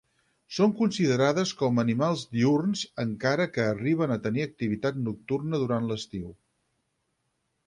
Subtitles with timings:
[0.55, 6.35] Són considerades com a animals diürns, encara que arriben a tenir activitat nocturna durant l'estiu.